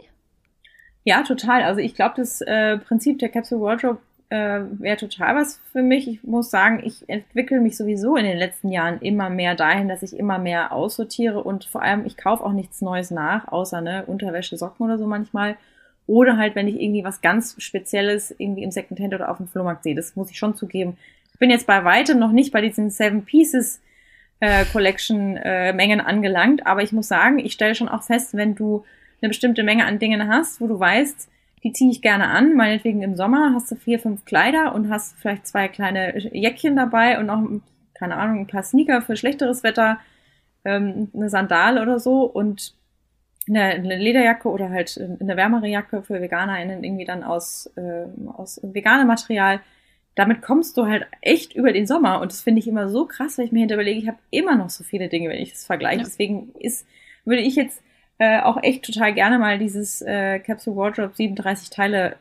[1.05, 1.63] Ja, total.
[1.63, 6.09] Also ich glaube, das äh, Prinzip der Capsule Wardrobe äh, wäre total was für mich.
[6.09, 10.03] Ich muss sagen, ich entwickle mich sowieso in den letzten Jahren immer mehr dahin, dass
[10.03, 14.05] ich immer mehr aussortiere und vor allem, ich kaufe auch nichts Neues nach, außer ne,
[14.07, 15.57] Unterwäsche, Socken oder so manchmal.
[16.07, 19.83] Oder halt, wenn ich irgendwie was ganz Spezielles irgendwie im Secondhand oder auf dem Flohmarkt
[19.83, 19.95] sehe.
[19.95, 20.97] Das muss ich schon zugeben.
[21.33, 23.81] Ich bin jetzt bei weitem noch nicht bei diesen Seven Pieces
[24.41, 28.55] äh, Collection äh, Mengen angelangt, aber ich muss sagen, ich stelle schon auch fest, wenn
[28.55, 28.85] du
[29.21, 31.29] eine bestimmte Menge an Dingen hast, wo du weißt,
[31.63, 32.55] die ziehe ich gerne an.
[32.55, 37.19] Meinetwegen im Sommer hast du vier, fünf Kleider und hast vielleicht zwei kleine Jäckchen dabei
[37.19, 37.43] und noch,
[37.95, 39.99] keine Ahnung, ein paar Sneaker für schlechteres Wetter,
[40.65, 42.75] ähm, eine Sandale oder so und
[43.49, 48.61] eine, eine Lederjacke oder halt eine wärmere Jacke für VeganerInnen irgendwie dann aus, äh, aus
[48.63, 49.61] veganem Material.
[50.15, 53.39] Damit kommst du halt echt über den Sommer und das finde ich immer so krass,
[53.39, 55.99] weil ich mir hinterlege, ich habe immer noch so viele Dinge, wenn ich das vergleiche.
[55.99, 56.05] Ja.
[56.05, 56.87] Deswegen ist,
[57.25, 57.83] würde ich jetzt
[58.21, 62.17] äh, auch echt total gerne mal dieses äh, Capsule Wardrobe 37 Teile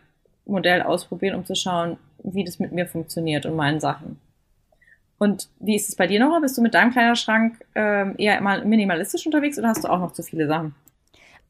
[0.45, 4.17] Modell ausprobieren, um zu schauen, wie das mit mir funktioniert und meinen Sachen.
[5.17, 6.39] Und wie ist es bei dir, noch?
[6.39, 10.13] Bist du mit deinem Kleiderschrank ähm, eher immer minimalistisch unterwegs oder hast du auch noch
[10.13, 10.73] zu viele Sachen?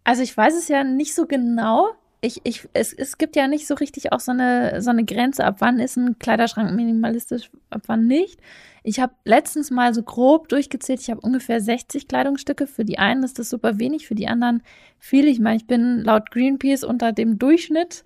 [0.03, 1.89] Also ich weiß es ja nicht so genau.
[2.21, 5.45] Ich, ich, es, es gibt ja nicht so richtig auch so eine, so eine Grenze,
[5.45, 8.39] ab wann ist ein Kleiderschrank minimalistisch, ab wann nicht.
[8.83, 12.67] Ich habe letztens mal so grob durchgezählt, ich habe ungefähr 60 Kleidungsstücke.
[12.67, 14.63] Für die einen ist das super wenig, für die anderen
[14.97, 15.27] viel.
[15.27, 18.03] Ich meine, ich bin laut Greenpeace unter dem Durchschnitt.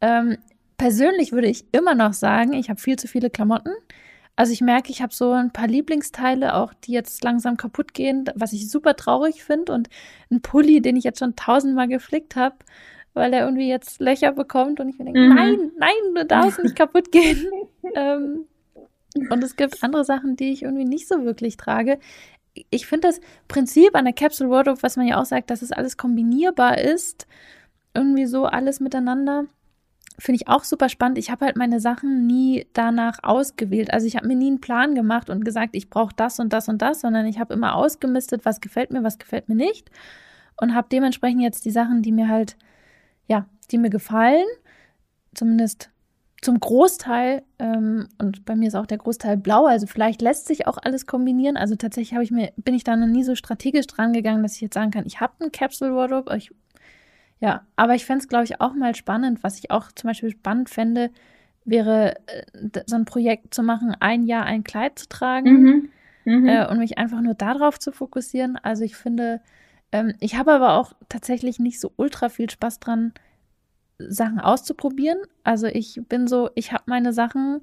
[0.00, 0.38] Ähm,
[0.76, 3.72] persönlich würde ich immer noch sagen, ich habe viel zu viele Klamotten.
[4.34, 8.24] Also ich merke, ich habe so ein paar Lieblingsteile, auch die jetzt langsam kaputt gehen,
[8.34, 9.72] was ich super traurig finde.
[9.72, 9.88] Und
[10.30, 12.56] ein Pulli, den ich jetzt schon tausendmal geflickt habe,
[13.14, 14.80] weil er irgendwie jetzt Löcher bekommt.
[14.80, 15.34] Und ich mir denke, mhm.
[15.34, 17.46] nein, nein, du darfst nicht kaputt gehen.
[17.94, 18.46] ähm,
[19.30, 21.98] und es gibt andere Sachen, die ich irgendwie nicht so wirklich trage.
[22.70, 25.72] Ich finde das Prinzip an der Capsule Wardrobe, was man ja auch sagt, dass es
[25.72, 27.26] alles kombinierbar ist,
[27.94, 29.46] irgendwie so alles miteinander,
[30.18, 31.18] finde ich auch super spannend.
[31.18, 33.92] Ich habe halt meine Sachen nie danach ausgewählt.
[33.92, 36.68] Also ich habe mir nie einen Plan gemacht und gesagt, ich brauche das und das
[36.68, 39.90] und das, sondern ich habe immer ausgemistet, was gefällt mir, was gefällt mir nicht.
[40.60, 42.56] Und habe dementsprechend jetzt die Sachen, die mir halt,
[43.26, 44.46] ja, die mir gefallen,
[45.34, 45.90] zumindest
[46.42, 50.66] zum Großteil, ähm, und bei mir ist auch der Großteil blau, also vielleicht lässt sich
[50.66, 51.56] auch alles kombinieren.
[51.56, 54.56] Also tatsächlich habe ich mir, bin ich da noch nie so strategisch dran gegangen, dass
[54.56, 56.36] ich jetzt sagen kann, ich habe einen Capsule Wardrobe.
[56.36, 56.50] Ich,
[57.38, 59.44] ja, aber ich fände es, glaube ich, auch mal spannend.
[59.44, 61.10] Was ich auch zum Beispiel spannend fände,
[61.64, 65.88] wäre äh, so ein Projekt zu machen, ein Jahr ein Kleid zu tragen mhm.
[66.24, 66.48] Mhm.
[66.48, 68.58] Äh, und mich einfach nur darauf zu fokussieren.
[68.60, 69.40] Also ich finde,
[69.92, 73.12] ähm, ich habe aber auch tatsächlich nicht so ultra viel Spaß dran,
[73.98, 75.18] Sachen auszuprobieren.
[75.44, 77.60] Also ich bin so, ich habe meine Sachen,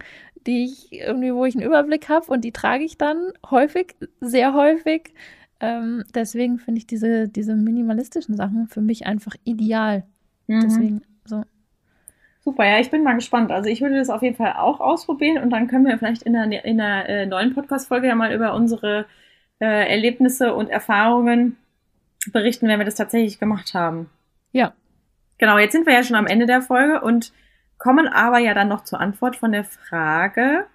[0.48, 4.54] die ich irgendwie, wo ich einen Überblick habe und die trage ich dann häufig, sehr
[4.54, 5.14] häufig.
[5.60, 10.06] Ähm, deswegen finde ich diese, diese minimalistischen Sachen für mich einfach ideal.
[10.48, 10.62] Mhm.
[10.62, 11.44] Deswegen so.
[12.42, 13.52] Super, ja, ich bin mal gespannt.
[13.52, 16.36] Also ich würde das auf jeden Fall auch ausprobieren und dann können wir vielleicht in
[16.36, 19.06] einer, in einer äh, neuen Podcast-Folge ja mal über unsere
[19.60, 21.58] äh, Erlebnisse und Erfahrungen
[22.32, 24.10] berichten, wenn wir das tatsächlich gemacht haben.
[24.52, 24.74] Ja,
[25.40, 27.32] Genau, jetzt sind wir ja schon am Ende der Folge und
[27.78, 30.66] kommen aber ja dann noch zur Antwort von der Frage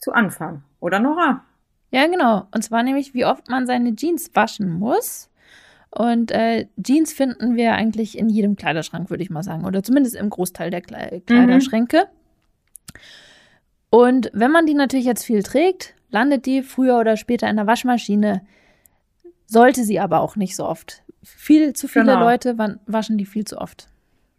[0.00, 0.64] zu Anfang.
[0.80, 1.44] Oder Nora?
[1.90, 2.48] Ja, genau.
[2.50, 5.28] Und zwar nämlich, wie oft man seine Jeans waschen muss.
[5.90, 9.66] Und äh, Jeans finden wir eigentlich in jedem Kleiderschrank, würde ich mal sagen.
[9.66, 12.06] Oder zumindest im Großteil der Kle Kleiderschränke.
[12.06, 13.00] Mhm.
[13.90, 17.66] Und wenn man die natürlich jetzt viel trägt, landet die früher oder später in der
[17.66, 18.46] Waschmaschine.
[19.50, 21.02] Sollte sie aber auch nicht so oft.
[21.24, 22.20] Viel zu viele genau.
[22.20, 23.88] Leute waschen die viel zu oft.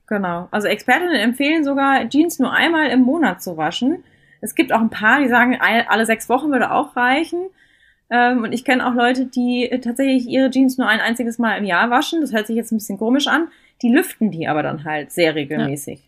[0.08, 0.48] Genau.
[0.52, 4.06] Also Expertinnen empfehlen sogar, Jeans nur einmal im Monat zu waschen.
[4.40, 7.40] Es gibt auch ein paar, die sagen, alle sechs Wochen würde auch reichen.
[8.10, 11.66] Ähm, und ich kenne auch Leute, die tatsächlich ihre Jeans nur ein einziges Mal im
[11.66, 12.22] Jahr waschen.
[12.22, 13.50] Das hört sich jetzt ein bisschen komisch an.
[13.82, 16.00] Die lüften die aber dann halt sehr regelmäßig.
[16.00, 16.06] Ja.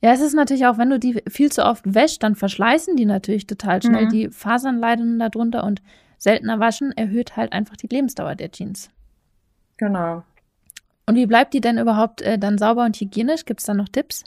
[0.00, 3.04] Ja, es ist natürlich auch, wenn du die viel zu oft wäschst, dann verschleißen die
[3.04, 4.04] natürlich total schnell.
[4.04, 4.10] Mhm.
[4.10, 5.82] Die Fasern leiden darunter und
[6.18, 8.90] seltener waschen erhöht halt einfach die Lebensdauer der Jeans.
[9.76, 10.22] Genau.
[11.06, 13.44] Und wie bleibt die denn überhaupt äh, dann sauber und hygienisch?
[13.44, 14.24] Gibt es da noch Tipps?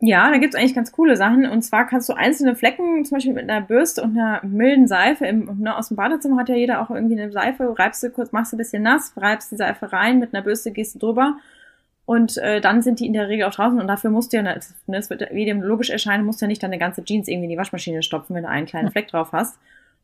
[0.00, 1.46] Ja, da gibt's eigentlich ganz coole Sachen.
[1.46, 5.26] Und zwar kannst du einzelne Flecken, zum Beispiel mit einer Bürste und einer milden Seife,
[5.26, 8.32] im, ne, aus dem Badezimmer hat ja jeder auch irgendwie eine Seife, reibst du kurz,
[8.32, 11.36] machst du ein bisschen nass, reibst die Seife rein, mit einer Bürste gehst du drüber
[12.06, 14.42] und äh, dann sind die in der Regel auch draußen und dafür musst du ja,
[14.42, 17.44] ne, es wird wie dem logisch erscheinen, musst du ja nicht deine ganze Jeans irgendwie
[17.44, 19.58] in die Waschmaschine stopfen, wenn du einen kleinen Fleck drauf hast.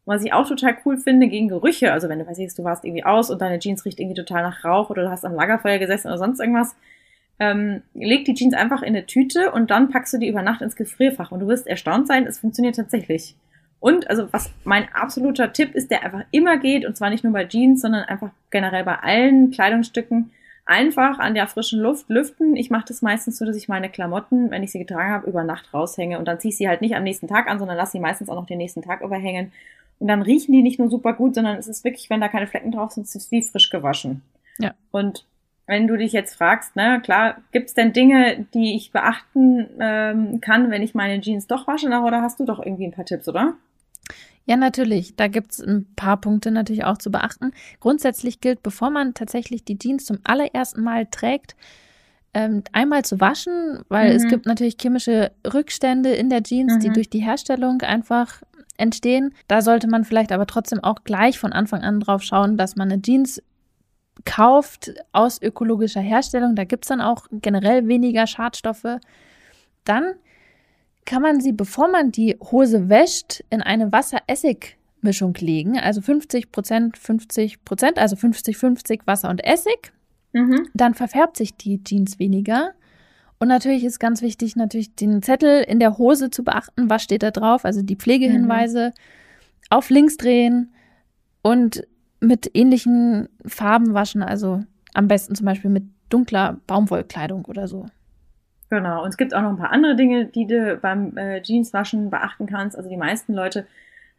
[0.04, 2.84] Und was ich auch total cool finde gegen Gerüche, also wenn du weißt, du warst
[2.84, 5.78] irgendwie aus und deine Jeans riecht irgendwie total nach Rauch oder du hast am Lagerfeuer
[5.78, 6.76] gesessen oder sonst irgendwas,
[7.38, 10.62] ähm, leg die Jeans einfach in eine Tüte und dann packst du die über Nacht
[10.62, 13.36] ins Gefrierfach und du wirst erstaunt sein, es funktioniert tatsächlich.
[13.80, 17.32] Und also was mein absoluter Tipp ist, der einfach immer geht, und zwar nicht nur
[17.32, 20.30] bei Jeans, sondern einfach generell bei allen Kleidungsstücken,
[20.66, 22.56] einfach an der frischen Luft lüften.
[22.56, 25.44] Ich mache das meistens so, dass ich meine Klamotten, wenn ich sie getragen habe, über
[25.44, 27.92] Nacht raushänge und dann ziehe ich sie halt nicht am nächsten Tag an, sondern lasse
[27.92, 29.52] sie meistens auch noch den nächsten Tag überhängen.
[29.98, 32.46] Und dann riechen die nicht nur super gut, sondern es ist wirklich, wenn da keine
[32.46, 34.22] Flecken drauf sind, es ist wie frisch gewaschen.
[34.58, 34.74] Ja.
[34.90, 35.26] Und
[35.66, 40.70] wenn du dich jetzt fragst, ne, klar, gibt's denn Dinge, die ich beachten ähm, kann,
[40.70, 43.54] wenn ich meine Jeans doch wasche, oder hast du doch irgendwie ein paar Tipps, oder?
[44.46, 45.16] Ja, natürlich.
[45.16, 47.52] Da gibt's ein paar Punkte natürlich auch zu beachten.
[47.80, 51.56] Grundsätzlich gilt, bevor man tatsächlich die Jeans zum allerersten Mal trägt,
[52.34, 54.16] ähm, einmal zu waschen, weil mhm.
[54.16, 56.80] es gibt natürlich chemische Rückstände in der Jeans, mhm.
[56.80, 58.42] die durch die Herstellung einfach
[58.76, 59.32] entstehen.
[59.48, 62.90] Da sollte man vielleicht aber trotzdem auch gleich von Anfang an drauf schauen, dass man
[62.90, 63.40] eine Jeans
[64.24, 66.54] kauft aus ökologischer Herstellung.
[66.54, 68.98] Da gibt's dann auch generell weniger Schadstoffe.
[69.84, 70.14] Dann
[71.04, 75.78] kann man sie, bevor man die Hose wäscht, in eine Wasser-Essig-Mischung legen.
[75.78, 79.92] Also 50 Prozent, 50 Prozent, also 50-50 Wasser und Essig.
[80.32, 80.68] Mhm.
[80.74, 82.72] Dann verfärbt sich die Jeans weniger.
[83.38, 86.88] Und natürlich ist ganz wichtig, natürlich den Zettel in der Hose zu beachten.
[86.88, 87.64] Was steht da drauf?
[87.64, 88.92] Also die Pflegehinweise mhm.
[89.70, 90.72] auf links drehen
[91.42, 91.86] und
[92.20, 94.22] mit ähnlichen Farben waschen.
[94.22, 94.62] Also
[94.94, 97.86] am besten zum Beispiel mit dunkler Baumwollkleidung oder so.
[98.74, 99.04] Genau.
[99.04, 102.46] Und es gibt auch noch ein paar andere Dinge, die du beim äh, Jeanswaschen beachten
[102.46, 102.76] kannst.
[102.76, 103.68] Also die meisten Leute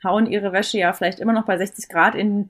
[0.02, 2.50] hauen ihre Wäsche ja vielleicht immer noch bei 60 Grad in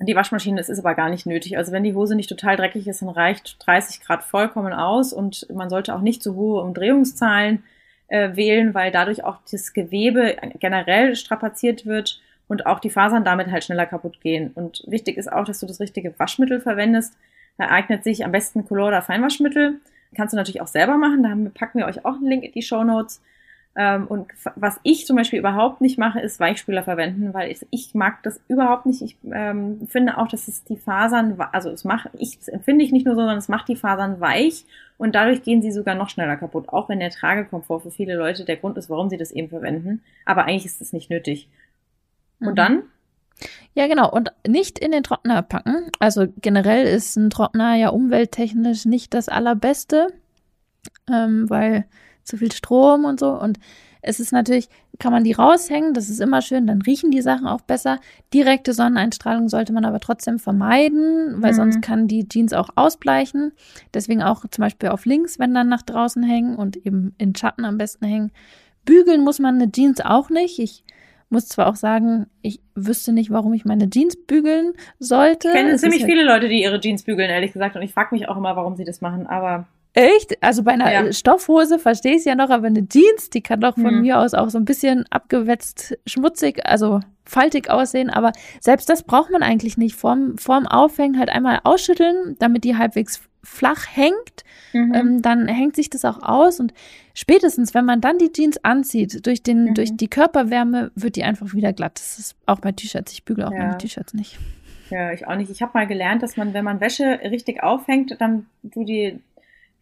[0.00, 0.56] die Waschmaschine.
[0.56, 1.56] Das ist aber gar nicht nötig.
[1.58, 5.12] Also wenn die Hose nicht total dreckig ist, dann reicht 30 Grad vollkommen aus.
[5.12, 7.62] Und man sollte auch nicht zu hohe Umdrehungszahlen
[8.08, 13.52] äh, wählen, weil dadurch auch das Gewebe generell strapaziert wird und auch die Fasern damit
[13.52, 14.50] halt schneller kaputt gehen.
[14.56, 17.16] Und wichtig ist auch, dass du das richtige Waschmittel verwendest.
[17.58, 19.80] Da eignet sich am besten Color oder Feinwaschmittel.
[20.16, 21.22] Kannst du natürlich auch selber machen.
[21.22, 23.20] Da packen wir euch auch einen Link in die Show Notes.
[23.78, 27.94] Ähm, und was ich zum Beispiel überhaupt nicht mache, ist Weichspüler verwenden, weil ich, ich
[27.94, 29.02] mag das überhaupt nicht.
[29.02, 32.92] Ich ähm, finde auch, dass es die Fasern, also es macht, ich das empfinde ich
[32.92, 34.64] nicht nur so, sondern es macht die Fasern weich
[34.96, 36.70] und dadurch gehen sie sogar noch schneller kaputt.
[36.70, 40.02] Auch wenn der Tragekomfort für viele Leute der Grund ist, warum sie das eben verwenden.
[40.24, 41.50] Aber eigentlich ist es nicht nötig.
[42.40, 42.56] Und mhm.
[42.56, 42.82] dann
[43.74, 44.10] ja, genau.
[44.10, 45.90] Und nicht in den Trockner packen.
[45.98, 50.08] Also generell ist ein Trockner ja umwelttechnisch nicht das allerbeste,
[51.10, 51.86] ähm, weil
[52.24, 53.30] zu viel Strom und so.
[53.30, 53.58] Und
[54.02, 54.68] es ist natürlich,
[54.98, 57.98] kann man die raushängen, das ist immer schön, dann riechen die Sachen auch besser.
[58.32, 61.56] Direkte Sonneneinstrahlung sollte man aber trotzdem vermeiden, weil mhm.
[61.56, 63.52] sonst kann die Jeans auch ausbleichen.
[63.92, 67.64] Deswegen auch zum Beispiel auf links, wenn dann nach draußen hängen und eben in Schatten
[67.64, 68.30] am besten hängen.
[68.84, 70.60] Bügeln muss man eine Jeans auch nicht.
[70.60, 70.84] Ich
[71.28, 75.48] muss zwar auch sagen, ich wüsste nicht, warum ich meine Jeans bügeln sollte.
[75.48, 77.76] Ich kenne ziemlich viele Leute, die ihre Jeans bügeln, ehrlich gesagt.
[77.76, 79.66] Und ich frage mich auch immer, warum sie das machen, aber.
[79.94, 80.42] Echt?
[80.42, 81.12] Also bei einer ja.
[81.12, 84.00] Stoffhose verstehe ich es ja noch, aber eine Jeans, die kann doch von hm.
[84.02, 88.10] mir aus auch so ein bisschen abgewetzt, schmutzig, also faltig aussehen.
[88.10, 89.96] Aber selbst das braucht man eigentlich nicht.
[89.96, 94.92] Vorm, vorm Aufhängen halt einmal ausschütteln, damit die halbwegs flach hängt, mhm.
[94.94, 96.74] ähm, dann hängt sich das auch aus und
[97.14, 99.74] spätestens, wenn man dann die Jeans anzieht, durch, den, mhm.
[99.74, 101.98] durch die Körperwärme wird die einfach wieder glatt.
[101.98, 103.12] Das ist auch bei T-Shirts.
[103.12, 103.58] Ich bügele auch ja.
[103.58, 104.38] meine T-Shirts nicht.
[104.90, 105.50] Ja, ich auch nicht.
[105.50, 109.20] Ich habe mal gelernt, dass man, wenn man Wäsche richtig aufhängt, dann du die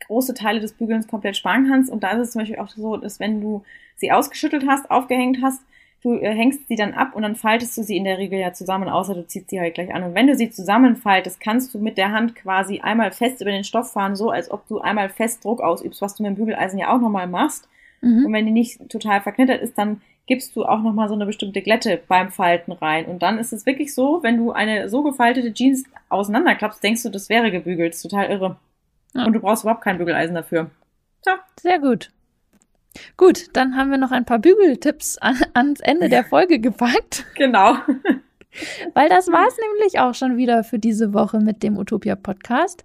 [0.07, 1.91] große Teile des Bügelns komplett sparen kannst.
[1.91, 3.65] Und da ist es zum Beispiel auch so, dass wenn du
[3.97, 5.63] sie ausgeschüttelt hast, aufgehängt hast,
[6.05, 8.53] du äh, hängst sie dann ab und dann faltest du sie in der Regel ja
[8.53, 10.03] zusammen, außer du ziehst sie halt gleich an.
[10.05, 13.65] Und wenn du sie zusammenfaltest, kannst du mit der Hand quasi einmal fest über den
[13.65, 16.79] Stoff fahren, so als ob du einmal fest Druck ausübst, was du mit dem Bügeleisen
[16.79, 17.69] ja auch nochmal machst.
[18.03, 18.27] Mhm.
[18.27, 21.63] Und wenn die nicht total verknittert ist, dann gibst du auch nochmal so eine bestimmte
[21.63, 23.07] Glätte beim Falten rein.
[23.07, 27.09] Und dann ist es wirklich so, wenn du eine so gefaltete Jeans auseinanderklappst, denkst du,
[27.11, 27.93] das wäre gebügelt.
[27.93, 28.57] Das ist total irre.
[29.15, 29.25] Ja.
[29.25, 30.71] Und du brauchst überhaupt kein Bügeleisen dafür.
[31.23, 31.39] Tja.
[31.61, 32.11] Sehr gut.
[33.17, 37.25] Gut, dann haben wir noch ein paar Bügeltipps an, ans Ende der Folge gepackt.
[37.37, 37.77] Genau.
[38.95, 42.85] Weil das war es nämlich auch schon wieder für diese Woche mit dem Utopia Podcast.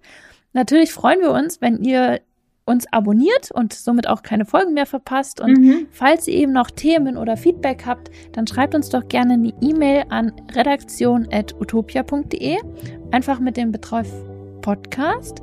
[0.52, 2.20] Natürlich freuen wir uns, wenn ihr
[2.64, 5.40] uns abonniert und somit auch keine Folgen mehr verpasst.
[5.40, 5.86] Und mhm.
[5.90, 10.04] falls ihr eben noch Themen oder Feedback habt, dann schreibt uns doch gerne eine E-Mail
[10.08, 12.56] an redaktion.utopia.de.
[13.10, 14.08] Einfach mit dem Betreff
[14.62, 15.42] Podcast.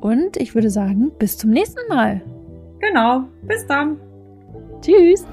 [0.00, 2.20] Und ich würde sagen, bis zum nächsten Mal.
[2.80, 3.98] Genau, bis dann.
[4.82, 5.24] Tschüss.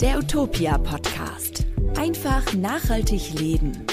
[0.00, 1.64] Der Utopia Podcast.
[1.96, 3.86] Einfach nachhaltig leben.